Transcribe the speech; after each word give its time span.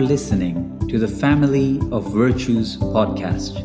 are 0.00 0.04
listening 0.04 0.88
to 0.88 0.98
the 0.98 1.06
Family 1.06 1.78
of 1.92 2.10
Virtues 2.10 2.78
podcast. 2.78 3.58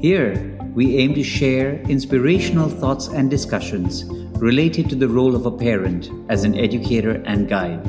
Here, 0.00 0.58
we 0.74 0.96
aim 0.96 1.14
to 1.14 1.22
share 1.22 1.80
inspirational 1.82 2.68
thoughts 2.68 3.06
and 3.06 3.30
discussions 3.30 4.04
related 4.40 4.90
to 4.90 4.96
the 4.96 5.08
role 5.08 5.36
of 5.36 5.46
a 5.46 5.52
parent 5.52 6.10
as 6.28 6.42
an 6.42 6.58
educator 6.58 7.22
and 7.24 7.48
guide, 7.48 7.80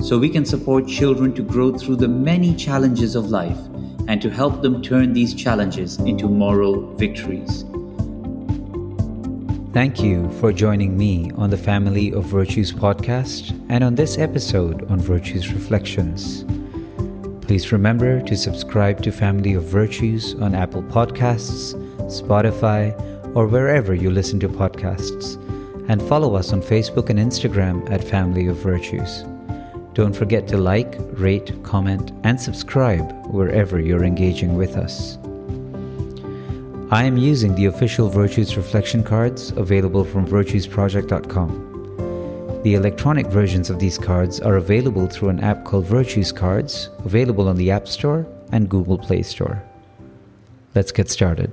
so 0.00 0.16
we 0.16 0.28
can 0.28 0.44
support 0.44 0.86
children 0.86 1.34
to 1.34 1.42
grow 1.42 1.76
through 1.76 1.96
the 1.96 2.06
many 2.06 2.54
challenges 2.54 3.16
of 3.16 3.30
life 3.30 3.58
and 4.06 4.22
to 4.22 4.30
help 4.30 4.62
them 4.62 4.80
turn 4.80 5.12
these 5.12 5.34
challenges 5.34 5.98
into 5.98 6.28
moral 6.28 6.94
victories. 6.94 7.64
Thank 9.72 10.00
you 10.00 10.30
for 10.38 10.52
joining 10.52 10.96
me 10.96 11.32
on 11.34 11.50
the 11.50 11.58
Family 11.58 12.12
of 12.12 12.26
Virtues 12.26 12.70
podcast 12.72 13.58
and 13.68 13.82
on 13.82 13.96
this 13.96 14.18
episode 14.18 14.88
on 14.88 15.00
Virtues 15.00 15.52
Reflections. 15.52 16.44
Please 17.48 17.72
remember 17.72 18.20
to 18.20 18.36
subscribe 18.36 19.02
to 19.02 19.10
Family 19.10 19.54
of 19.54 19.64
Virtues 19.64 20.34
on 20.34 20.54
Apple 20.54 20.82
Podcasts, 20.82 21.72
Spotify, 22.02 22.92
or 23.34 23.46
wherever 23.46 23.94
you 23.94 24.10
listen 24.10 24.38
to 24.40 24.50
podcasts, 24.50 25.36
and 25.88 26.02
follow 26.02 26.34
us 26.34 26.52
on 26.52 26.60
Facebook 26.60 27.08
and 27.08 27.18
Instagram 27.18 27.90
at 27.90 28.04
Family 28.04 28.48
of 28.48 28.56
Virtues. 28.58 29.24
Don't 29.94 30.14
forget 30.14 30.46
to 30.48 30.58
like, 30.58 30.96
rate, 31.12 31.50
comment, 31.62 32.12
and 32.22 32.38
subscribe 32.38 33.10
wherever 33.28 33.80
you're 33.80 34.04
engaging 34.04 34.54
with 34.54 34.76
us. 34.76 35.16
I 36.92 37.04
am 37.04 37.16
using 37.16 37.54
the 37.54 37.64
official 37.64 38.10
Virtues 38.10 38.58
Reflection 38.58 39.02
cards 39.02 39.52
available 39.52 40.04
from 40.04 40.26
virtuesproject.com. 40.26 41.67
The 42.62 42.74
electronic 42.74 43.28
versions 43.28 43.70
of 43.70 43.78
these 43.78 43.98
cards 43.98 44.40
are 44.40 44.56
available 44.56 45.06
through 45.06 45.28
an 45.28 45.38
app 45.38 45.64
called 45.64 45.86
Virtues 45.86 46.32
Cards, 46.32 46.90
available 47.04 47.46
on 47.48 47.56
the 47.56 47.70
App 47.70 47.86
Store 47.86 48.26
and 48.50 48.68
Google 48.68 48.98
Play 48.98 49.22
Store. 49.22 49.62
Let's 50.74 50.90
get 50.90 51.08
started. 51.08 51.52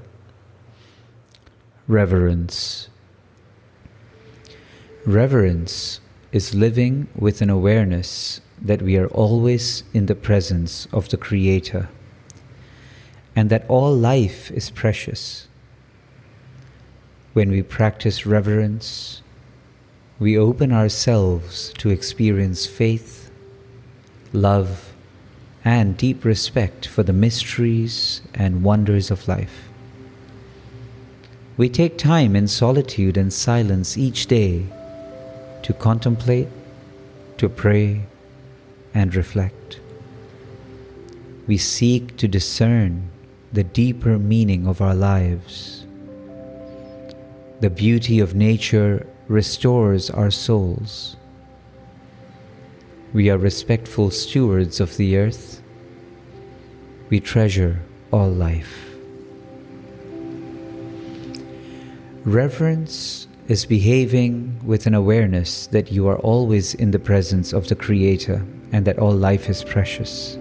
Reverence. 1.88 2.90
Reverence 5.06 6.02
is 6.32 6.56
living 6.56 7.08
with 7.16 7.40
an 7.40 7.52
awareness 7.52 8.42
that 8.60 8.82
we 8.82 8.98
are 8.98 9.08
always 9.10 9.84
in 9.94 10.08
the 10.08 10.16
presence 10.16 10.88
of 10.92 11.10
the 11.10 11.18
Creator 11.18 11.88
and 13.36 13.52
that 13.52 13.66
all 13.70 13.96
life 13.96 14.50
is 14.50 14.72
precious. 14.72 15.48
When 17.34 17.52
we 17.52 17.62
practice 17.62 18.26
reverence, 18.26 19.22
we 20.18 20.38
open 20.38 20.72
ourselves 20.72 21.74
to 21.78 21.90
experience 21.90 22.66
faith, 22.66 23.30
love, 24.32 24.94
and 25.66 25.98
deep 25.98 26.24
respect 26.24 26.88
for 26.88 27.04
the 27.04 27.12
mysteries 27.12 28.22
and 28.34 28.64
wonders 28.64 29.12
of 29.12 29.28
life. 29.28 29.68
We 31.58 31.68
take 31.68 31.98
time 31.98 32.36
in 32.36 32.48
solitude 32.48 33.18
and 33.18 33.34
silence 33.34 33.98
each 33.98 34.28
day 34.28 34.68
to 35.64 35.74
contemplate, 35.74 36.50
to 37.38 37.50
pray, 37.50 38.04
and 38.94 39.14
reflect. 39.16 39.80
We 41.48 41.58
seek 41.58 42.16
to 42.18 42.28
discern 42.28 43.10
the 43.52 43.64
deeper 43.64 44.18
meaning 44.18 44.66
of 44.68 44.82
our 44.82 44.96
lives. 44.96 45.86
The 47.60 47.70
beauty 47.70 48.20
of 48.20 48.36
nature 48.36 49.08
restores 49.28 50.10
our 50.10 50.30
souls. 50.30 51.16
We 53.14 53.30
are 53.30 53.38
respectful 53.38 54.12
stewards 54.12 54.80
of 54.80 54.98
the 54.98 55.18
earth. 55.18 55.62
We 57.10 57.20
treasure 57.20 57.82
all 58.12 58.30
life. 58.30 58.96
Reverence 62.24 63.28
is 63.48 63.66
behaving 63.66 64.60
with 64.66 64.88
an 64.88 64.96
awareness 64.96 65.68
that 65.68 65.92
you 65.92 66.08
are 66.08 66.18
always 66.18 66.74
in 66.74 66.92
the 66.92 67.00
presence 67.00 67.54
of 67.54 67.68
the 67.68 67.76
Creator 67.76 68.46
and 68.72 68.86
that 68.86 69.00
all 69.00 69.14
life 69.14 69.50
is 69.50 69.64
precious. 69.64 70.38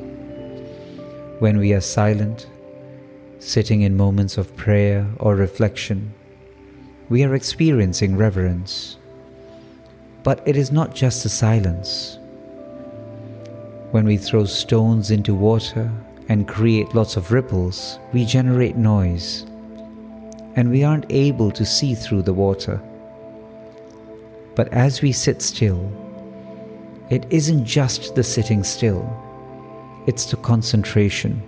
When 1.38 1.58
we 1.58 1.74
are 1.74 1.80
silent, 1.80 2.48
sitting 3.38 3.82
in 3.82 3.96
moments 3.96 4.38
of 4.38 4.56
prayer 4.56 5.06
or 5.18 5.36
reflection, 5.36 6.14
we 7.08 7.22
are 7.24 7.34
experiencing 7.34 8.16
reverence. 8.16 8.96
But 10.22 10.46
it 10.46 10.56
is 10.56 10.72
not 10.72 10.94
just 10.94 11.22
the 11.22 11.28
silence. 11.28 12.18
When 13.90 14.04
we 14.04 14.16
throw 14.16 14.44
stones 14.44 15.10
into 15.10 15.34
water 15.34 15.90
and 16.28 16.48
create 16.48 16.94
lots 16.94 17.16
of 17.16 17.32
ripples, 17.32 17.98
we 18.12 18.24
generate 18.24 18.76
noise, 18.76 19.42
and 20.56 20.70
we 20.70 20.82
aren't 20.82 21.10
able 21.10 21.50
to 21.50 21.64
see 21.64 21.94
through 21.94 22.22
the 22.22 22.32
water. 22.32 22.80
But 24.54 24.72
as 24.72 25.02
we 25.02 25.12
sit 25.12 25.42
still, 25.42 25.90
it 27.10 27.26
isn't 27.30 27.64
just 27.64 28.14
the 28.14 28.24
sitting 28.24 28.64
still, 28.64 29.04
it's 30.06 30.24
the 30.24 30.36
concentration 30.38 31.42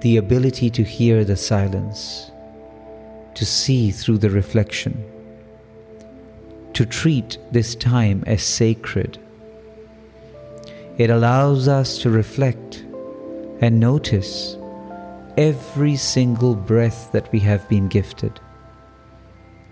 the 0.00 0.18
ability 0.18 0.70
to 0.70 0.84
hear 0.84 1.24
the 1.24 1.36
silence, 1.36 2.30
to 3.36 3.44
see 3.44 3.90
through 3.90 4.18
the 4.18 4.30
reflection, 4.30 5.04
to 6.72 6.84
treat 6.84 7.38
this 7.52 7.74
time 7.74 8.24
as 8.26 8.42
sacred. 8.42 9.18
It 10.96 11.10
allows 11.10 11.68
us 11.68 11.98
to 11.98 12.10
reflect 12.10 12.82
and 13.60 13.78
notice 13.78 14.56
every 15.36 15.96
single 15.96 16.54
breath 16.54 17.12
that 17.12 17.30
we 17.30 17.40
have 17.40 17.68
been 17.68 17.88
gifted, 17.88 18.40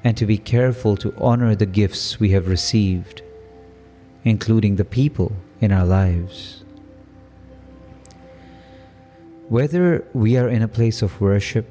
and 0.05 0.15
to 0.19 0.27
be 0.27 0.37
careful 0.37 0.95
to 0.99 1.15
honor 1.17 1.55
the 1.55 1.65
gifts 1.67 2.21
we 2.21 2.31
have 2.33 2.49
received, 2.49 3.23
including 4.25 4.77
the 4.77 4.85
people 4.85 5.33
in 5.63 5.73
our 5.73 5.87
lives. 5.87 6.65
Whether 9.49 10.05
we 10.13 10.37
are 10.37 10.49
in 10.49 10.61
a 10.61 10.69
place 10.69 11.01
of 11.01 11.19
worship 11.19 11.67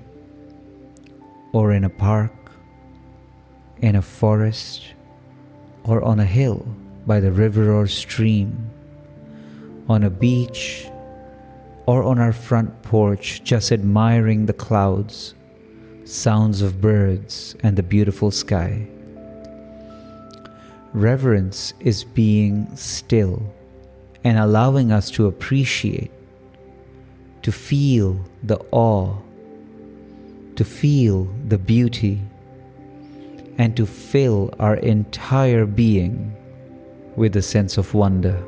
or 1.53 1.71
in 1.71 1.85
a 1.85 1.89
park, 1.89 2.33
in 3.77 3.95
a 3.95 4.01
forest, 4.01 4.93
or 5.83 6.03
on 6.03 6.19
a 6.19 6.25
hill 6.25 6.65
by 7.07 7.19
the 7.19 7.31
river 7.31 7.73
or 7.73 7.87
stream, 7.87 8.69
on 9.87 10.03
a 10.03 10.09
beach, 10.09 10.87
or 11.85 12.03
on 12.03 12.19
our 12.19 12.33
front 12.33 12.81
porch, 12.81 13.43
just 13.43 13.71
admiring 13.71 14.45
the 14.45 14.53
clouds, 14.53 15.33
sounds 16.05 16.61
of 16.61 16.81
birds, 16.81 17.55
and 17.61 17.77
the 17.77 17.83
beautiful 17.83 18.31
sky. 18.31 18.87
Reverence 20.93 21.73
is 21.79 22.03
being 22.03 22.67
still 22.75 23.41
and 24.23 24.37
allowing 24.37 24.91
us 24.91 25.09
to 25.11 25.27
appreciate 25.27 26.11
to 27.41 27.51
feel 27.51 28.17
the 28.41 28.57
awe, 28.71 29.15
to 30.55 30.65
feel 30.65 31.27
the 31.47 31.57
beauty, 31.57 32.21
and 33.57 33.77
to 33.77 33.85
fill 33.85 34.53
our 34.59 34.75
entire 34.77 35.65
being 35.65 36.35
with 37.15 37.35
a 37.35 37.41
sense 37.41 37.77
of 37.77 37.93
wonder. 37.93 38.43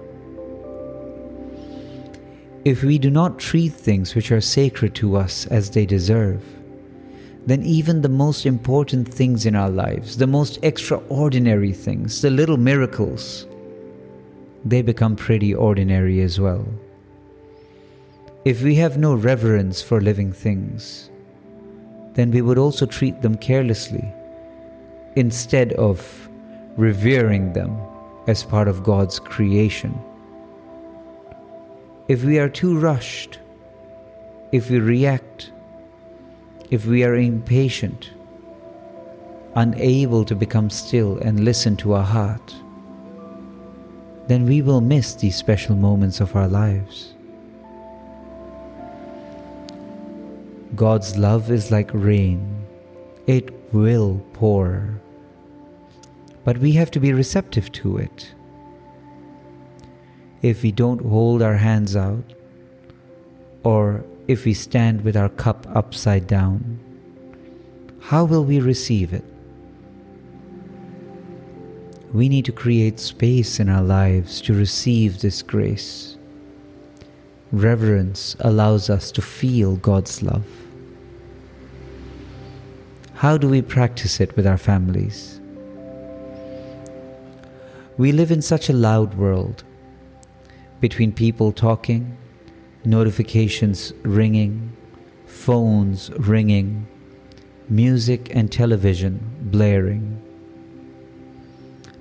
If 2.64 2.84
we 2.84 2.98
do 2.98 3.12
not 3.12 3.38
treat 3.38 3.74
things 3.74 4.16
which 4.16 4.32
are 4.32 4.42
sacred 4.42 4.96
to 4.96 5.16
us 5.16 5.46
as 5.48 5.70
they 5.70 5.86
deserve, 5.86 6.44
then 7.46 7.62
even 7.62 8.02
the 8.02 8.10
most 8.10 8.48
important 8.48 9.08
things 9.08 9.46
in 9.46 9.56
our 9.56 9.70
lives, 9.70 10.18
the 10.18 10.26
most 10.26 10.58
extraordinary 10.64 11.74
things, 11.74 12.22
the 12.22 12.32
little 12.32 12.58
miracles, 12.58 13.46
they 14.64 14.82
become 14.82 15.16
pretty 15.16 15.54
ordinary 15.54 16.22
as 16.22 16.40
well. 16.40 16.66
If 18.46 18.64
we 18.64 18.76
have 18.76 18.98
no 18.98 19.14
reverence 19.14 19.84
for 19.84 20.02
living 20.02 20.34
things, 20.34 21.12
then 22.16 22.32
we 22.32 22.42
would 22.42 22.58
also 22.58 22.86
treat 22.86 23.22
them 23.22 23.36
carelessly 23.38 24.14
instead 25.16 25.74
of 25.74 26.30
revering 26.78 27.54
them 27.54 27.78
as 28.28 28.44
part 28.44 28.68
of 28.68 28.84
God's 28.84 29.20
creation. 29.20 29.98
If 32.08 32.24
we 32.24 32.40
are 32.40 32.50
too 32.50 32.78
rushed, 32.78 33.40
if 34.52 34.70
we 34.70 34.80
react, 34.80 35.52
if 36.72 36.86
we 36.86 37.04
are 37.04 37.16
impatient, 37.16 38.12
unable 39.56 40.26
to 40.26 40.36
become 40.36 40.70
still 40.70 41.18
and 41.20 41.46
listen 41.46 41.76
to 41.78 41.94
our 41.94 42.04
heart, 42.04 42.56
then 44.28 44.46
we 44.46 44.62
will 44.62 44.82
miss 44.82 45.14
these 45.16 45.36
special 45.36 45.76
moments 45.76 46.20
of 46.20 46.36
our 46.36 46.48
lives. 46.48 47.14
God's 50.76 51.18
love 51.18 51.52
is 51.52 51.72
like 51.72 51.90
rain, 51.94 52.66
it 53.28 53.74
will 53.74 54.22
pour. 54.34 55.02
But 56.44 56.58
we 56.60 56.74
have 56.74 56.92
to 56.92 57.00
be 57.00 57.14
receptive 57.14 57.72
to 57.74 57.98
it. 57.98 58.34
if 60.42 60.62
we 60.62 60.72
don't 60.72 61.02
hold 61.02 61.42
our 61.42 61.58
hands 61.58 61.96
out 61.96 62.34
or 63.64 64.06
if 64.28 64.46
we 64.46 64.54
stand 64.54 65.04
with 65.04 65.18
our 65.18 65.30
cup 65.30 65.66
upside 65.76 66.28
down? 66.28 66.80
How 68.00 68.26
will 68.26 68.46
we 68.46 68.60
receive 68.60 69.12
it? 69.12 69.24
We 72.14 72.30
need 72.30 72.46
to 72.46 72.52
create 72.52 73.00
space 73.00 73.60
in 73.60 73.70
our 73.70 73.82
lives 73.82 74.40
to 74.42 74.54
receive 74.54 75.20
this 75.20 75.42
grace. 75.42 76.16
Reverence 77.52 78.36
allows 78.40 78.90
us 78.90 79.12
to 79.14 79.22
feel 79.22 79.78
God's 79.78 80.22
love. 80.22 80.46
How 83.26 83.38
do 83.38 83.50
we 83.50 83.64
practice 83.64 84.20
it 84.20 84.36
with 84.36 84.46
our 84.46 84.56
families? 84.56 85.42
We 87.98 88.12
live 88.12 88.30
in 88.30 88.44
such 88.44 88.70
a 88.70 88.80
loud 88.88 89.16
world 89.16 89.64
between 90.80 91.12
people 91.12 91.52
talking, 91.52 92.16
notifications 92.84 93.94
ringing, 94.04 94.78
phones 95.26 96.12
ringing, 96.20 96.86
music 97.68 98.30
and 98.32 98.52
television 98.52 99.20
blaring. 99.42 100.22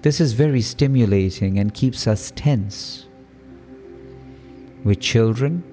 This 0.03 0.21
is 0.21 0.35
very 0.35 0.61
stimulating 0.61 1.59
and 1.59 1.73
keeps 1.73 2.07
us 2.07 2.35
tense. 2.37 3.07
With 4.85 5.01
children, 5.01 5.65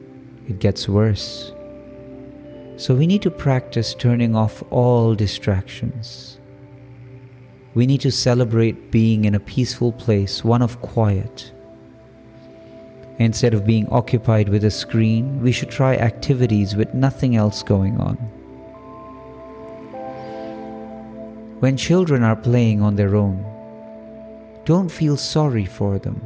it 0.48 0.59
gets 0.59 0.88
worse. 0.88 1.51
So 2.81 2.95
we 2.95 3.06
need 3.06 3.22
to 3.22 3.31
practice 3.31 3.94
turning 3.94 4.36
off 4.36 4.63
all 4.72 5.13
distractions. 5.13 6.39
We 7.75 7.86
need 7.86 8.01
to 8.01 8.12
celebrate 8.12 8.92
being 8.92 9.25
in 9.25 9.36
a 9.36 9.39
peaceful 9.39 9.92
place, 9.92 10.44
one 10.44 10.62
of 10.62 10.81
quiet 10.81 11.51
Instead 13.22 13.54
of 13.54 13.68
being 13.68 13.88
occupied 13.89 14.50
with 14.50 14.63
a 14.63 14.72
screen, 14.72 15.44
we 15.44 15.51
should 15.51 15.69
try 15.69 15.95
activities 15.95 16.75
with 16.75 16.95
nothing 16.95 17.36
else 17.36 17.62
going 17.62 17.95
on. 18.00 18.16
When 21.60 21.77
children 21.77 22.24
are 22.24 22.36
playing 22.36 22.81
on 22.81 22.95
their 22.95 23.16
own, 23.16 23.45
don't 24.66 24.89
feel 24.89 25.18
sorry 25.18 25.66
for 25.66 26.00
them. 26.00 26.19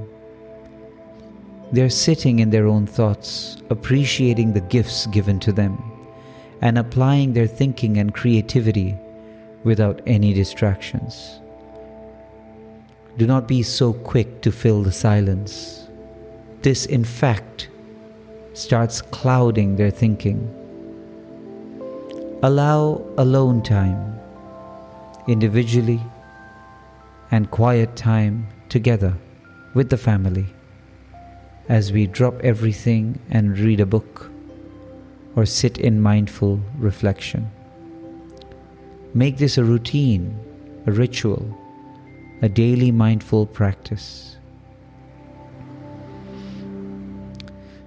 They're 1.74 1.90
sitting 1.90 2.40
in 2.40 2.50
their 2.50 2.66
own 2.66 2.88
thoughts, 2.88 3.58
appreciating 3.70 4.54
the 4.54 4.62
gifts 4.62 5.06
given 5.08 5.38
to 5.42 5.52
them, 5.52 5.78
and 6.62 6.78
applying 6.78 7.34
their 7.34 7.48
thinking 7.48 7.98
and 7.98 8.14
creativity 8.14 8.98
without 9.64 10.02
any 10.06 10.34
distractions. 10.34 11.40
Do 13.18 13.26
not 13.26 13.48
be 13.48 13.64
so 13.64 13.94
quick 13.94 14.42
to 14.42 14.52
fill 14.52 14.84
the 14.84 14.92
silence 14.92 15.86
this, 16.66 16.88
in 16.88 17.04
fact, 17.04 17.70
starts 18.54 19.00
clouding 19.00 19.76
their 19.76 19.92
thinking. 19.92 20.50
Allow 22.42 23.06
alone 23.20 23.62
time, 23.62 24.20
individually, 25.28 26.02
and 27.30 27.52
quiet 27.52 27.96
time 27.96 28.48
together 28.68 29.14
with 29.76 29.92
the 29.92 29.98
family 29.98 30.48
as 31.70 31.92
we 31.92 32.08
drop 32.08 32.34
everything 32.42 33.20
and 33.30 33.60
read 33.60 33.80
a 33.80 33.86
book 33.86 34.32
or 35.36 35.46
sit 35.46 35.78
in 35.78 36.02
mindful 36.02 36.62
reflection. 36.78 37.52
Make 39.14 39.38
this 39.38 39.58
a 39.58 39.64
routine, 39.64 40.38
a 40.86 40.92
ritual, 40.92 41.58
a 42.42 42.50
daily 42.50 42.92
mindful 42.92 43.46
practice. 43.46 44.38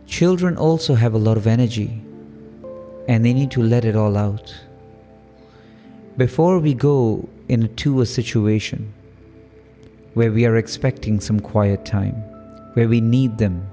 Children 0.06 0.56
also 0.56 0.94
have 0.94 1.14
a 1.14 1.18
lot 1.18 1.36
of 1.36 1.46
energy 1.46 2.02
and 3.06 3.24
they 3.24 3.32
need 3.32 3.50
to 3.52 3.62
let 3.62 3.84
it 3.84 3.96
all 3.96 4.16
out. 4.16 4.54
Before 6.16 6.58
we 6.58 6.74
go 6.74 7.28
into 7.48 8.00
a 8.00 8.06
situation 8.06 8.92
where 10.14 10.32
we 10.32 10.44
are 10.44 10.56
expecting 10.56 11.20
some 11.20 11.38
quiet 11.38 11.84
time, 11.84 12.16
where 12.74 12.88
we 12.88 13.00
need 13.00 13.38
them 13.38 13.70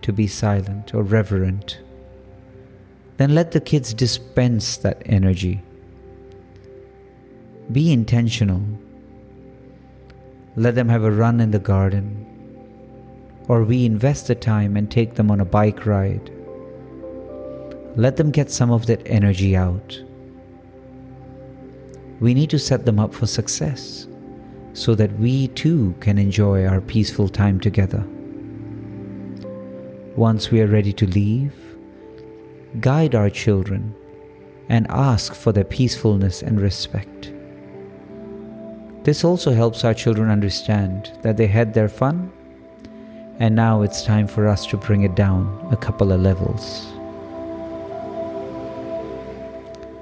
to 0.00 0.12
be 0.12 0.26
silent 0.26 0.94
or 0.94 1.02
reverent, 1.02 1.81
then 3.16 3.34
let 3.34 3.52
the 3.52 3.60
kids 3.60 3.94
dispense 3.94 4.76
that 4.78 5.02
energy. 5.06 5.62
Be 7.70 7.92
intentional. 7.92 8.62
Let 10.56 10.74
them 10.74 10.88
have 10.88 11.04
a 11.04 11.10
run 11.10 11.40
in 11.40 11.50
the 11.50 11.58
garden 11.58 12.22
or 13.48 13.64
we 13.64 13.84
invest 13.84 14.26
the 14.28 14.34
time 14.34 14.76
and 14.76 14.90
take 14.90 15.14
them 15.14 15.30
on 15.30 15.40
a 15.40 15.44
bike 15.44 15.84
ride. 15.86 16.30
Let 17.96 18.16
them 18.16 18.30
get 18.30 18.50
some 18.50 18.70
of 18.70 18.86
that 18.86 19.02
energy 19.06 19.56
out. 19.56 20.00
We 22.20 22.34
need 22.34 22.50
to 22.50 22.58
set 22.58 22.86
them 22.86 22.98
up 22.98 23.12
for 23.12 23.26
success 23.26 24.06
so 24.72 24.94
that 24.94 25.18
we 25.18 25.48
too 25.48 25.94
can 26.00 26.18
enjoy 26.18 26.64
our 26.64 26.80
peaceful 26.80 27.28
time 27.28 27.60
together. 27.60 28.04
Once 30.16 30.50
we 30.50 30.60
are 30.60 30.66
ready 30.66 30.92
to 30.92 31.06
leave, 31.06 31.52
guide 32.80 33.14
our 33.14 33.30
children 33.30 33.94
and 34.68 34.86
ask 34.90 35.34
for 35.34 35.52
their 35.52 35.64
peacefulness 35.64 36.42
and 36.42 36.60
respect. 36.60 37.32
This 39.04 39.24
also 39.24 39.52
helps 39.52 39.84
our 39.84 39.94
children 39.94 40.30
understand 40.30 41.12
that 41.22 41.36
they 41.36 41.48
had 41.48 41.74
their 41.74 41.88
fun 41.88 42.32
and 43.38 43.56
now 43.56 43.82
it's 43.82 44.04
time 44.04 44.26
for 44.26 44.46
us 44.46 44.66
to 44.66 44.76
bring 44.76 45.02
it 45.02 45.14
down 45.14 45.68
a 45.72 45.76
couple 45.76 46.12
of 46.12 46.20
levels. 46.20 46.86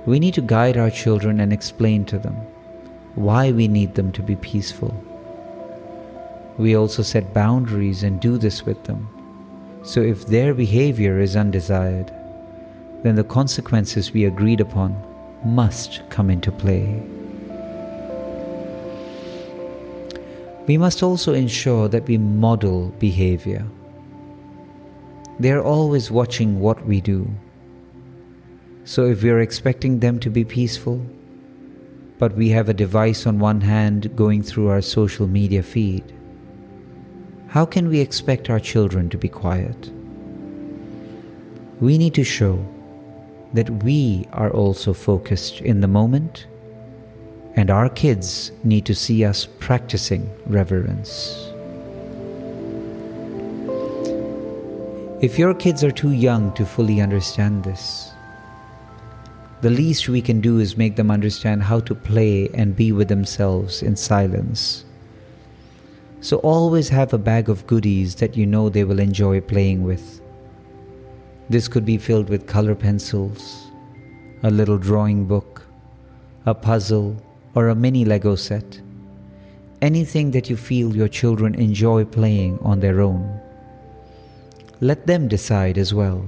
We 0.06 0.19
need 0.19 0.34
to 0.34 0.43
guide 0.43 0.76
our 0.76 0.90
children 0.90 1.40
and 1.40 1.52
explain 1.52 2.05
to 2.06 2.19
them 2.19 2.37
why 3.14 3.52
we 3.52 3.69
need 3.69 3.94
them 3.94 4.12
to 4.12 4.22
be 4.22 4.37
peaceful. 4.37 4.94
We 6.58 6.76
also 6.76 7.02
set 7.02 7.32
boundaries 7.32 8.02
and 8.02 8.20
do 8.20 8.37
this 8.38 8.64
with 8.67 8.84
them. 8.84 9.08
So 9.82 10.00
if 10.00 10.26
their 10.26 10.52
behavior 10.52 11.19
is 11.19 11.37
undesired, 11.37 12.12
then 13.02 13.14
the 13.14 13.25
consequences 13.25 14.12
we 14.12 14.25
agreed 14.25 14.61
upon 14.61 14.94
must 15.44 16.02
come 16.11 16.31
into 16.31 16.52
play. 16.52 17.02
we 20.70 20.79
must 20.79 21.02
also 21.02 21.35
ensure 21.35 21.88
that 21.88 22.06
we 22.06 22.17
model 22.17 22.94
behavior. 23.00 23.67
They 25.41 25.51
are 25.51 25.65
always 25.65 26.13
watching 26.13 26.60
what 26.60 26.86
we 26.86 27.01
do. 27.01 27.29
So 28.84 29.06
if 29.06 29.24
we 29.24 29.31
are 29.31 29.41
expecting 29.41 29.98
them 29.98 30.20
to 30.20 30.31
be 30.31 30.44
peaceful, 30.44 31.05
but 32.20 32.36
we 32.36 32.51
have 32.51 32.69
a 32.69 32.81
device 32.84 33.27
on 33.27 33.41
one 33.41 33.63
hand 33.63 34.15
going 34.15 34.44
through 34.44 34.69
our 34.69 34.81
social 34.81 35.27
media 35.27 35.65
feed, 35.65 36.05
how 37.48 37.67
can 37.67 37.89
we 37.89 37.98
expect 37.98 38.48
our 38.48 38.60
children 38.60 39.08
to 39.08 39.19
be 39.19 39.29
quiet? 39.29 39.91
We 41.81 41.98
need 41.98 42.15
to 42.15 42.22
show 42.22 42.65
that 43.52 43.82
we 43.82 44.26
are 44.32 44.50
also 44.50 44.92
focused 44.92 45.60
in 45.60 45.80
the 45.80 45.88
moment 45.88 46.46
and 47.56 47.70
our 47.70 47.88
kids 47.88 48.52
need 48.62 48.86
to 48.86 48.94
see 48.94 49.24
us 49.24 49.46
practicing 49.58 50.30
reverence. 50.46 51.50
If 55.20 55.38
your 55.38 55.52
kids 55.52 55.84
are 55.84 55.90
too 55.90 56.12
young 56.12 56.54
to 56.54 56.64
fully 56.64 57.00
understand 57.00 57.64
this, 57.64 58.12
the 59.60 59.69
least 59.69 60.08
we 60.08 60.22
can 60.22 60.40
do 60.40 60.58
is 60.58 60.78
make 60.78 60.96
them 60.96 61.10
understand 61.10 61.64
how 61.64 61.80
to 61.80 61.94
play 61.94 62.48
and 62.54 62.74
be 62.74 62.92
with 62.92 63.08
themselves 63.08 63.82
in 63.82 63.96
silence. 63.96 64.86
So 66.22 66.38
always 66.38 66.88
have 66.88 67.12
a 67.12 67.19
bag 67.19 67.50
of 67.50 67.66
goodies 67.66 68.14
that 68.16 68.36
you 68.36 68.46
know 68.46 68.70
they 68.70 68.84
will 68.84 69.00
enjoy 69.00 69.40
playing 69.42 69.84
with. 69.84 70.19
This 71.50 71.66
could 71.66 71.84
be 71.84 71.98
filled 71.98 72.28
with 72.28 72.46
color 72.46 72.76
pencils, 72.76 73.72
a 74.44 74.50
little 74.52 74.78
drawing 74.78 75.24
book, 75.24 75.66
a 76.46 76.54
puzzle, 76.54 77.16
or 77.56 77.66
a 77.66 77.74
mini 77.74 78.04
Lego 78.04 78.36
set. 78.36 78.80
Anything 79.82 80.30
that 80.30 80.48
you 80.48 80.56
feel 80.56 80.94
your 80.94 81.08
children 81.08 81.56
enjoy 81.56 82.04
playing 82.04 82.60
on 82.62 82.78
their 82.78 83.00
own. 83.00 83.40
Let 84.80 85.08
them 85.08 85.26
decide 85.26 85.76
as 85.76 85.92
well. 85.92 86.24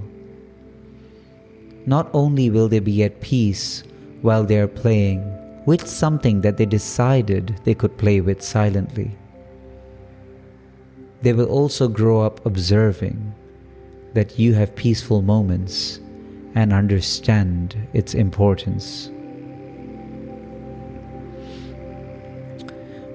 Not 1.87 2.11
only 2.13 2.51
will 2.51 2.67
they 2.67 2.81
be 2.81 3.05
at 3.05 3.21
peace 3.21 3.85
while 4.23 4.43
they 4.43 4.59
are 4.59 4.67
playing 4.67 5.23
with 5.67 5.87
something 5.87 6.41
that 6.41 6.57
they 6.57 6.67
decided 6.67 7.61
they 7.63 7.77
could 7.77 7.97
play 7.97 8.21
with 8.21 8.43
silently, 8.43 9.13
they 11.21 11.33
will 11.33 11.47
also 11.47 11.87
grow 11.87 12.23
up 12.23 12.45
observing 12.45 13.33
that 14.15 14.39
you 14.39 14.55
have 14.55 14.75
peaceful 14.75 15.23
moments 15.23 16.01
and 16.55 16.73
understand 16.73 17.77
its 17.93 18.15
importance. 18.15 19.11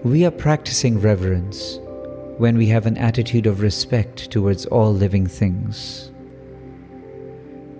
we 0.03 0.23
are 0.25 0.31
practicing 0.31 1.01
reverence 1.01 1.79
when 2.37 2.57
we 2.57 2.67
have 2.67 2.85
an 2.85 2.97
attitude 2.97 3.45
of 3.45 3.61
respect 3.61 4.31
towards 4.31 4.65
all 4.67 4.93
living 4.93 5.27
things, 5.27 6.11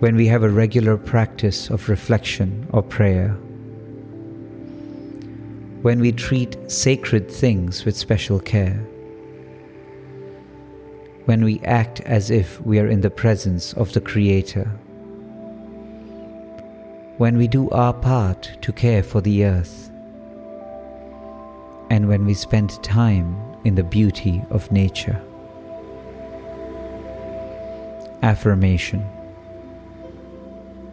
when 0.00 0.14
we 0.14 0.26
have 0.26 0.42
a 0.42 0.48
regular 0.48 0.96
practice 0.96 1.70
of 1.70 1.88
reflection 1.88 2.66
or 2.70 2.82
prayer, 2.82 3.30
when 5.80 6.00
we 6.00 6.12
treat 6.12 6.56
sacred 6.70 7.30
things 7.30 7.84
with 7.84 7.96
special 7.96 8.40
care, 8.40 8.84
when 11.28 11.44
we 11.44 11.60
act 11.60 12.00
as 12.06 12.30
if 12.30 12.58
we 12.62 12.78
are 12.78 12.86
in 12.86 13.02
the 13.02 13.10
presence 13.10 13.74
of 13.74 13.92
the 13.92 14.00
Creator, 14.00 14.64
when 17.18 17.36
we 17.36 17.46
do 17.46 17.68
our 17.68 17.92
part 17.92 18.50
to 18.62 18.72
care 18.72 19.02
for 19.02 19.20
the 19.20 19.44
earth, 19.44 19.90
and 21.90 22.08
when 22.08 22.24
we 22.24 22.32
spend 22.32 22.82
time 22.82 23.38
in 23.66 23.74
the 23.74 23.82
beauty 23.82 24.42
of 24.48 24.72
nature. 24.72 25.20
Affirmation 28.22 29.06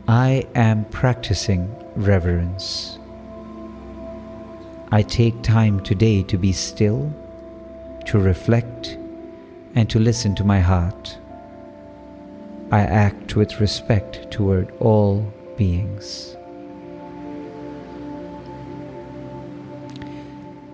I 0.09 0.45
am 0.53 0.83
practicing 0.83 1.73
reverence. 1.95 2.99
I 4.91 5.01
take 5.01 5.41
time 5.43 5.81
today 5.81 6.23
to 6.23 6.37
be 6.37 6.51
still, 6.51 7.09
to 8.07 8.19
reflect, 8.19 8.97
and 9.75 9.89
to 9.89 9.99
listen 9.99 10.33
to 10.35 10.43
my 10.43 10.59
heart. 10.59 11.17
I 12.71 12.81
act 12.81 13.35
with 13.35 13.59
respect 13.59 14.31
toward 14.31 14.71
all 14.79 15.31
beings. 15.57 16.35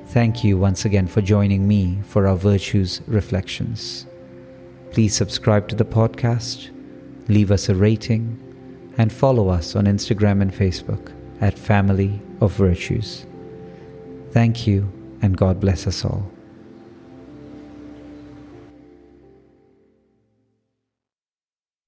Thank 0.08 0.44
you 0.44 0.58
once 0.58 0.86
again 0.86 1.08
for 1.08 1.22
joining 1.22 1.68
me 1.68 2.00
for 2.04 2.28
our 2.28 2.36
Virtues 2.36 3.02
Reflections. 3.08 4.06
Please 4.92 5.16
subscribe 5.16 5.70
to 5.70 5.76
the 5.76 5.86
podcast, 5.86 6.70
leave 7.30 7.50
us 7.50 7.70
a 7.70 7.76
rating, 7.76 8.38
and 8.98 9.12
follow 9.12 9.48
us 9.48 9.76
on 9.76 9.86
Instagram 9.86 10.42
and 10.42 10.54
Facebook 10.54 11.14
at 11.40 11.58
Family 11.58 12.22
of 12.42 12.52
Virtues. 12.54 13.26
Thank 14.32 14.68
you, 14.68 14.92
and 15.22 15.38
God 15.38 15.60
bless 15.60 15.88
us 15.88 16.04
all. 16.04 16.30